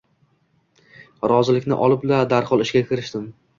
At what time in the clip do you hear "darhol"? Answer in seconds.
2.35-2.67